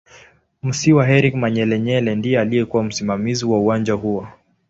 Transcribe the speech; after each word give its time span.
Musiiwa 0.63 1.03
Eric 1.09 1.35
Manyelenyele 1.35 2.15
ndiye 2.15 2.39
aliyekuw 2.39 2.81
msimamizi 2.83 3.45
wa 3.45 3.59
uwanja 3.59 3.93
huo 3.93 4.27